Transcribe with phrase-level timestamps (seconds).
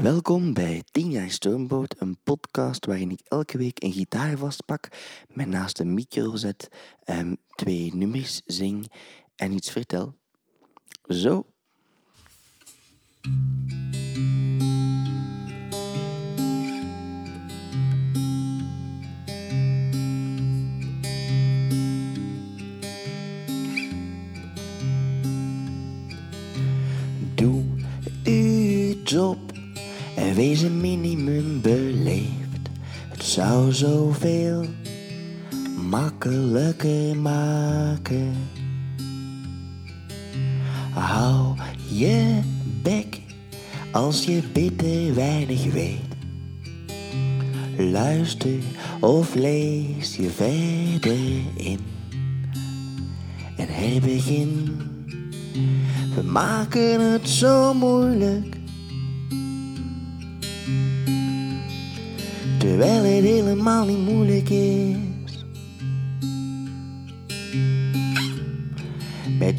[0.00, 4.88] Welkom bij 10 jaar Stoomboot, een podcast waarin ik elke week een gitaar vastpak,
[5.28, 6.68] mij naast een micro zet,
[7.04, 8.92] um, twee nummers zing
[9.36, 10.14] en iets vertel.
[11.08, 11.46] Zo.
[27.34, 27.64] Doe
[28.24, 29.51] uw job
[30.34, 32.68] wees een minimum beleefd.
[33.08, 34.64] Het zou zoveel
[35.90, 38.34] makkelijker maken.
[40.94, 41.56] Hou
[41.88, 42.40] je
[42.82, 43.20] bek
[43.92, 46.00] als je bitter weinig weet.
[47.76, 48.58] Luister
[49.00, 51.18] of lees je verder
[51.54, 51.78] in
[53.56, 54.76] en herbegin.
[56.14, 58.51] We maken het zo moeilijk.
[62.62, 65.44] Terwijl het helemaal niet moeilijk is.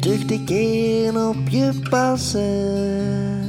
[0.00, 3.42] Terug te keren op je passen.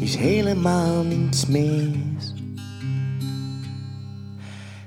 [0.00, 2.34] Is helemaal niets mis.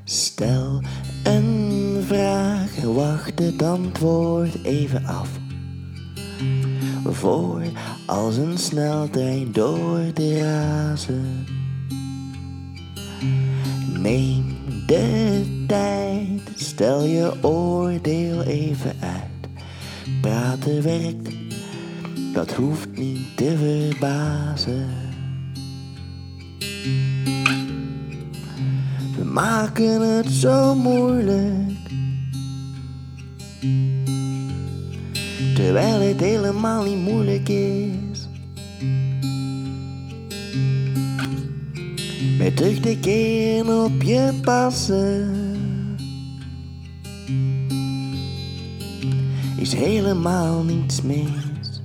[0.03, 0.81] Stel
[1.23, 5.29] een vraag wacht het antwoord even af.
[7.03, 7.61] Voor
[8.13, 11.45] als een sneltrein door de razen.
[13.99, 14.45] Neem
[14.85, 19.49] de tijd, stel je oordeel even uit.
[20.21, 21.29] Praten werkt,
[22.33, 24.87] dat hoeft niet te verbazen.
[29.17, 31.71] We maken het zo moeilijk.
[35.55, 38.02] Terwijl het helemaal niet moeilijk is.
[42.43, 45.31] Met terug te keren op je passen.
[49.57, 51.81] Is helemaal niets mis.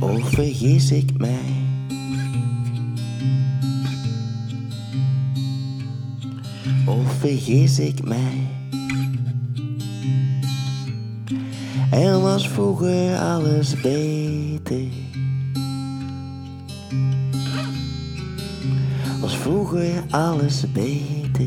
[0.00, 1.64] Of vergis ik mij?
[6.86, 8.46] Of vergis ik mij?
[11.90, 15.05] Er was vroeger alles beter.
[19.46, 21.46] Vroeger alles beter.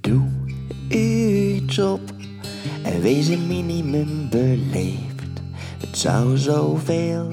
[0.00, 0.28] Doe
[0.88, 2.00] uw job
[2.82, 5.40] en wees een minimum beleefd.
[5.78, 7.28] Het zou zoveel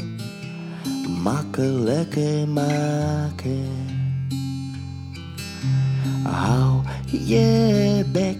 [1.24, 3.77] makkelijker maken.
[7.12, 8.38] Je bek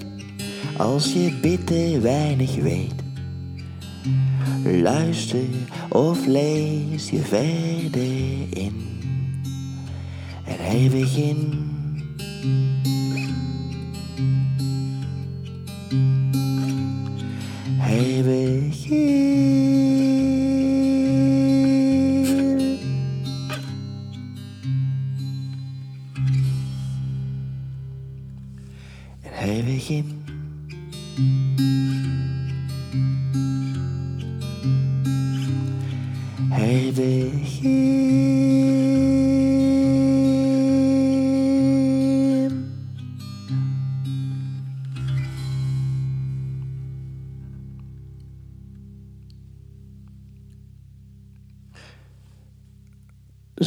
[0.78, 2.94] als je bitter weinig weet.
[4.64, 5.46] Luister
[5.90, 8.02] of lees je verder
[8.50, 9.00] in.
[10.44, 11.56] En hij begint.
[17.78, 19.37] Hij.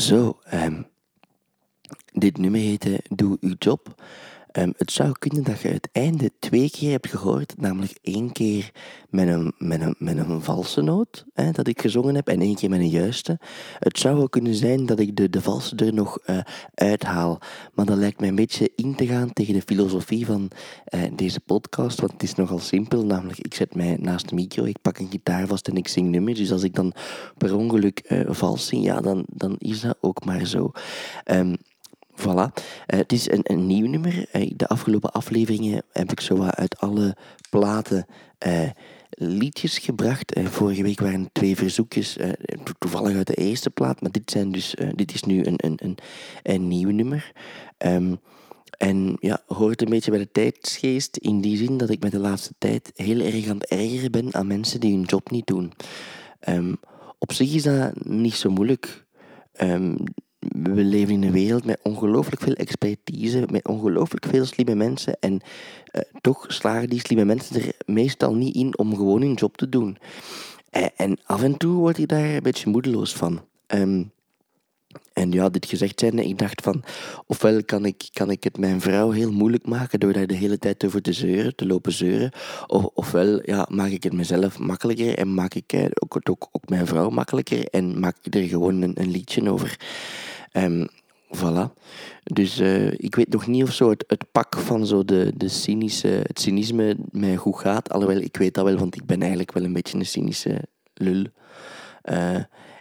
[0.00, 0.82] Zo, ehm,
[2.12, 4.02] dit nummer heette Doe uw job.
[4.52, 8.70] Ehm, het zou kunnen dat je het einde twee keer hebt gehoord, namelijk één keer
[9.10, 12.54] met een, met een, met een valse noot hè, dat ik gezongen heb en één
[12.54, 13.38] keer met een juiste.
[13.78, 16.38] Het zou wel kunnen zijn dat ik de, de valse er nog eh,
[16.74, 17.38] uithaal,
[17.74, 20.50] maar dat lijkt mij een beetje in te gaan tegen de filosofie van
[20.84, 24.64] eh, deze podcast, want het is nogal simpel, namelijk ik zet mij naast de micro,
[24.64, 26.92] ik pak een gitaar vast en ik zing nummers, dus als ik dan
[27.38, 30.72] per ongeluk eh, vals zing, ja, dan, dan is dat ook maar zo.
[31.24, 31.54] Ehm,
[32.20, 32.52] Voilà.
[32.86, 34.26] Eh, het is een, een nieuw nummer.
[34.32, 37.16] Eh, de afgelopen afleveringen heb ik zo uit alle
[37.50, 38.06] platen
[38.38, 38.70] eh,
[39.10, 40.40] liedjes gebracht.
[40.44, 42.12] Vorige week waren twee verzoekjes,
[42.64, 45.78] to- toevallig uit de eerste plaat, maar dit, zijn dus, dit is nu een, een,
[45.82, 45.96] een,
[46.42, 47.32] een nieuw nummer.
[47.78, 48.14] Ehm,
[48.78, 52.18] en ja, hoort een beetje bij de tijdsgeest in die zin dat ik met de
[52.18, 55.72] laatste tijd heel erg aan het ergeren ben aan mensen die hun job niet doen.
[56.40, 56.74] Ehm,
[57.18, 59.06] op zich is dat niet zo moeilijk.
[59.52, 59.96] ehm,
[60.48, 65.16] we leven in een wereld met ongelooflijk veel expertise, met ongelooflijk veel slimme mensen.
[65.20, 69.56] En uh, toch slagen die slimme mensen er meestal niet in om gewoon hun job
[69.56, 69.98] te doen.
[70.70, 73.40] En, en af en toe word ik daar een beetje moedeloos van.
[73.74, 74.12] Um,
[75.20, 76.82] en ja, dit gezegd zijnde, ik dacht van,
[77.26, 80.58] ofwel kan ik, kan ik het mijn vrouw heel moeilijk maken door daar de hele
[80.58, 82.32] tijd over te zeuren, te lopen zeuren,
[82.66, 86.68] of, ofwel ja, maak ik het mezelf makkelijker en maak ik het ook, ook, ook
[86.68, 89.78] mijn vrouw makkelijker en maak ik er gewoon een, een liedje over.
[90.52, 90.88] Um,
[91.36, 91.72] voilà.
[92.22, 95.48] Dus uh, ik weet nog niet of zo het, het pak van zo de, de
[95.48, 97.90] cynische, het cynisme mij goed gaat.
[97.90, 100.60] Alhoewel, ik weet dat wel, want ik ben eigenlijk wel een beetje een cynische
[100.94, 101.24] lul.
[102.04, 102.36] Uh,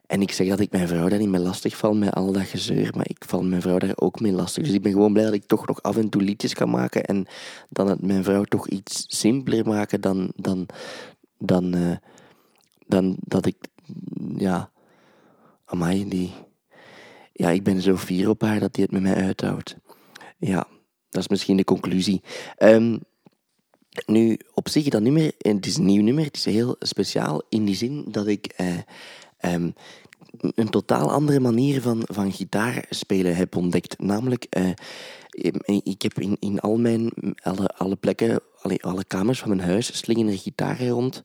[0.10, 2.44] en ik zeg dat ik mijn vrouw daar niet mee lastig val met al dat
[2.44, 4.64] gezeur, maar ik val mijn vrouw daar ook mee lastig.
[4.64, 7.04] Dus ik ben gewoon blij dat ik toch nog af en toe liedjes kan maken
[7.04, 7.28] en
[7.70, 10.66] dan het mijn vrouw toch iets simpeler maken dan, dan,
[11.38, 11.96] dan, uh,
[12.88, 13.56] dan dat ik,
[14.38, 14.72] ja,
[15.66, 16.32] amai, die,
[17.34, 19.76] ja, ik ben zo fier op haar dat die het met mij uithoudt.
[20.38, 20.68] Ja,
[21.10, 22.22] dat is misschien de conclusie.
[22.58, 23.00] Um,
[24.06, 27.66] nu, op zich, dat nummer, het is een nieuw nummer, het is heel speciaal in
[27.66, 28.54] die zin dat ik...
[28.62, 28.78] Uh,
[29.42, 29.74] um,
[30.56, 34.00] een totaal andere manier van, van gitaar spelen heb ontdekt.
[34.00, 34.70] Namelijk, uh,
[35.84, 37.12] ik heb in, in al mijn,
[37.44, 41.22] alle, alle plekken, alle, alle kamers van mijn huis, slingen er gitaren rond.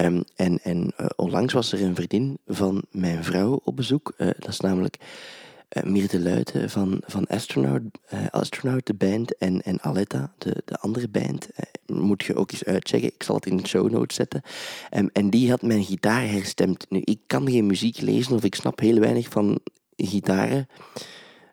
[0.00, 4.12] Um, en en uh, onlangs was er een vriendin van mijn vrouw op bezoek.
[4.16, 4.98] Uh, dat is namelijk
[5.74, 7.82] uh, Mirte Luiten van, van Astronaut,
[8.14, 11.48] uh, Astronaut, de band, en, en Aletta, de, de andere band.
[11.86, 13.08] Moet je ook eens uitchecken.
[13.14, 14.42] Ik zal het in de show notes zetten.
[14.96, 16.86] Um, en die had mijn gitaar herstemd.
[16.88, 19.58] Nu, ik kan geen muziek lezen of ik snap heel weinig van
[19.96, 20.68] gitaren.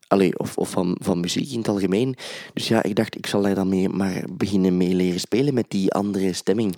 [0.08, 2.16] Allee, of, of van, van muziek in het algemeen.
[2.54, 5.66] Dus ja, ik dacht, ik zal daar dan mee maar beginnen mee leren spelen met
[5.70, 6.76] die andere stemming.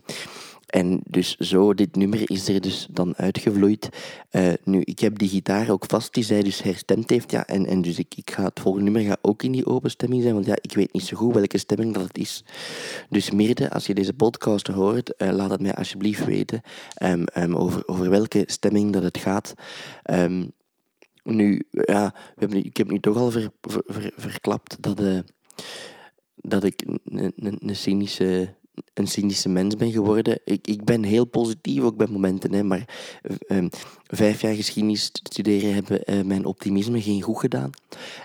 [0.73, 3.89] En dus zo, dit nummer is er dus dan uitgevloeid.
[4.31, 7.31] Uh, nu, ik heb die gitaar ook vast die zij dus herstemd heeft.
[7.31, 9.89] Ja, en, en dus ik, ik ga het volgende nummer ga ook in die open
[9.89, 10.33] stemming zijn.
[10.33, 12.43] Want ja, ik weet niet zo goed welke stemming dat het is.
[13.09, 16.61] Dus Mirde, als je deze podcast hoort, uh, laat het mij alsjeblieft weten.
[17.03, 19.53] Um, um, over, over welke stemming dat het gaat.
[20.11, 20.51] Um,
[21.23, 23.51] nu, ja, we hebben, ik heb nu toch al ver,
[24.15, 25.19] verklapt dat, uh,
[26.35, 28.55] dat ik een cynische
[28.93, 30.39] een cynische mens ben geworden.
[30.45, 32.87] Ik, ik ben heel positief ook bij momenten, hè, maar
[33.47, 33.69] um,
[34.07, 37.69] vijf jaar geschiedenis studeren hebben uh, mijn optimisme geen goed gedaan.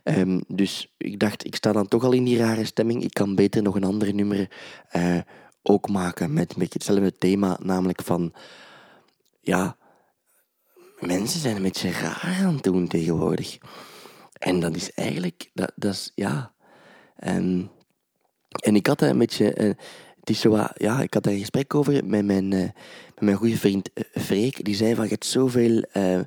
[0.04, 3.02] Um, dus ik dacht, ik sta dan toch al in die rare stemming.
[3.02, 4.50] Ik kan beter nog een ander nummer
[4.92, 5.18] uh,
[5.62, 8.32] ook maken met een beetje hetzelfde thema, namelijk van
[9.40, 9.76] ja,
[11.00, 13.58] mensen zijn een beetje raar aan het doen tegenwoordig.
[14.32, 16.52] En dat is eigenlijk, dat, dat is ja.
[17.24, 17.70] Um,
[18.62, 19.58] en ik had een beetje.
[19.58, 19.74] Uh,
[20.28, 22.60] is zo ja, ik had daar een gesprek over met mijn, uh,
[23.14, 24.64] met mijn goede vriend uh, Freek.
[24.64, 26.20] Die zei van, je hebt zoveel uh,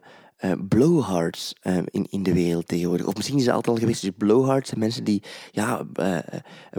[0.68, 1.56] blowhards
[1.86, 3.06] in, in de wereld tegenwoordig.
[3.06, 4.02] Of misschien is het altijd al geweest.
[4.02, 5.86] Dus blowhards zijn mensen die ja,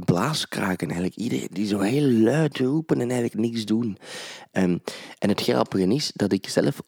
[0.04, 1.16] blaaskraken eigenlijk.
[1.16, 3.98] Iedereen die zo heel luid roepen en eigenlijk niks doen.
[4.52, 4.82] Um,
[5.19, 6.80] en het grappige is dat ik zelf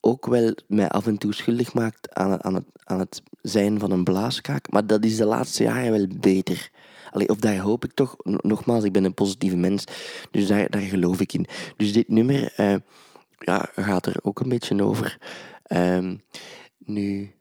[0.00, 3.90] ook wel mij af en toe schuldig maakt aan, aan, het, aan het zijn van
[3.90, 4.70] een blaaskraak.
[4.70, 6.70] Maar dat is de laatste jaren wel beter.
[7.14, 8.16] Of daar hoop ik toch.
[8.24, 9.84] Nogmaals, ik ben een positieve mens.
[10.30, 11.46] Dus daar, daar geloof ik in.
[11.76, 12.74] Dus dit nummer uh,
[13.38, 15.18] ja, gaat er ook een beetje over.
[16.78, 17.34] Nu.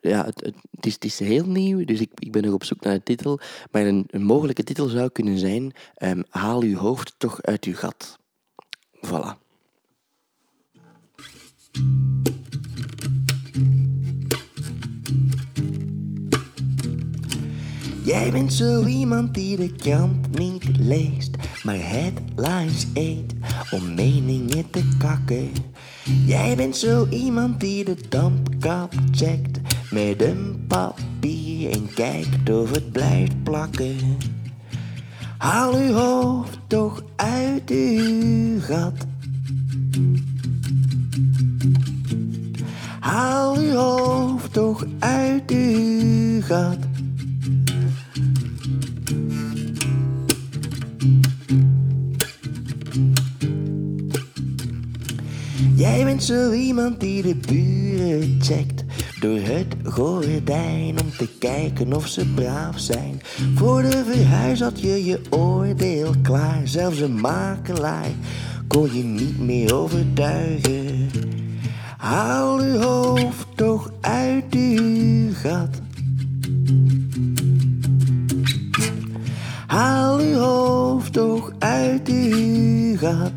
[0.00, 2.94] Ja, het, is, het, is, heel nieuw, dus ik, ik ben nog op zoek naar
[2.94, 3.40] een titel.
[3.70, 7.74] Maar een, een mogelijke titel zou kunnen zijn: um, Haal uw hoofd toch uit uw
[7.74, 8.18] gat.
[9.06, 9.40] Voilà.
[18.12, 23.34] Jij bent zo iemand die de krant niet leest, maar headlines eet
[23.70, 25.50] om meningen te kakken.
[26.26, 32.92] Jij bent zo iemand die de dampkap checkt met een papier en kijkt of het
[32.92, 33.96] blijft plakken.
[35.38, 39.06] Haal uw hoofd toch uit uw gat.
[43.00, 46.81] Haal uw hoofd toch uit uw gat.
[56.22, 58.84] Zo iemand die de buren checkt
[59.20, 63.20] door het gordijn om te kijken of ze braaf zijn.
[63.54, 68.10] Voor de verhuis had je je oordeel klaar, zelfs een makelaar
[68.66, 71.10] kon je niet meer overtuigen.
[71.96, 75.80] Haal uw hoofd toch uit uw gat.
[79.66, 83.32] Haal uw hoofd toch uit uw gat.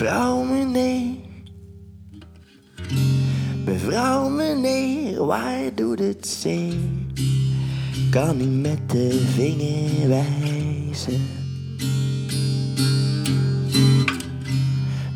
[0.00, 1.14] Mevrouw, meneer.
[3.64, 6.74] Mevrouw, meneer, waar doet het zeer?
[8.10, 11.20] Kan u met de vinger wijzen?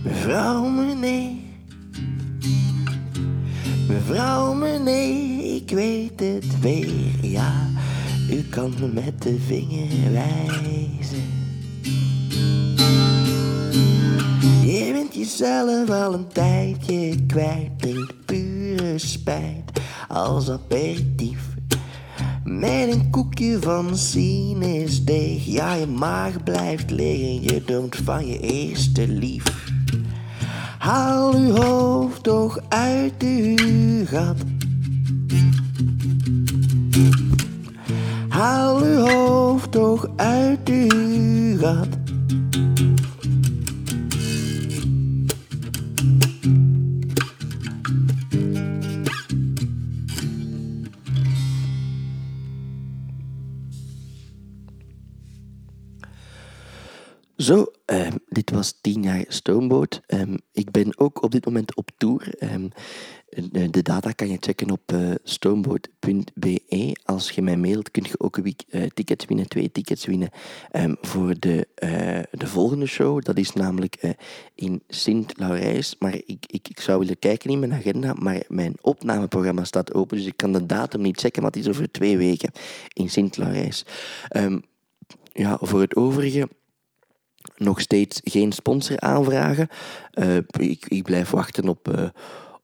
[0.02, 1.32] Mevrouw, meneer.
[3.88, 7.68] Mevrouw, meneer, ik weet het weer, ja.
[8.30, 11.33] U kan me met de vinger wijzen.
[15.14, 21.54] Jezelf al een tijdje kwijt, drinkt pure spijt als aperitief.
[22.44, 29.08] Met een koekje van sinusdeeg, ja je maag blijft liggen, je droomt van je eerste
[29.08, 29.72] lief.
[30.78, 34.36] Haal uw hoofd toch uit uw gat.
[38.28, 42.03] Haal uw hoofd toch uit uw gat.
[57.44, 60.00] Zo, um, dit was 10 jaar Stoomboot.
[60.06, 62.34] Um, ik ben ook op dit moment op tour.
[62.54, 62.70] Um,
[63.70, 66.96] de data kan je checken op uh, stoomboot.be.
[67.04, 70.28] Als je mij mailt, kun je ook een week uh, tickets winnen, twee tickets winnen
[71.00, 73.22] voor de, uh, de volgende show.
[73.22, 74.14] Dat is namelijk
[74.54, 75.96] in Sint-Laurijs.
[75.98, 80.16] Maar ik, ik, ik zou willen kijken in mijn agenda, maar mijn opnameprogramma staat open,
[80.16, 82.50] dus ik kan de datum niet checken, maar het is over twee weken
[82.92, 83.84] in Sint-Laurijs.
[85.32, 86.48] ja, voor het overige
[87.56, 89.68] nog steeds geen sponsor aanvragen.
[90.14, 92.08] Uh, ik, ik, blijf wachten op, uh,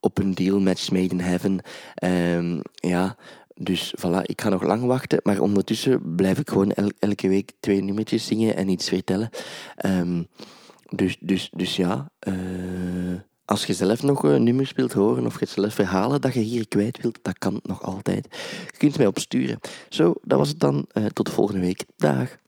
[0.01, 1.61] op een deal match made heaven.
[2.05, 3.17] Um, ja,
[3.55, 5.21] dus voilà, ik ga nog lang wachten.
[5.23, 9.31] Maar ondertussen blijf ik gewoon el elke week twee nummertjes zingen en iets vertellen.
[9.87, 10.27] Um,
[10.89, 12.35] dus, dus, dus ja, uh,
[13.45, 17.03] als je zelf nog nummers wilt horen of je zelf verhalen dat je hier kwijt
[17.03, 18.27] wilt, dat kan nog altijd.
[18.71, 19.59] Je kunt mij opsturen.
[19.89, 20.87] Zo, dat was het dan.
[21.13, 21.85] tot de volgende week.
[21.97, 22.39] Dag.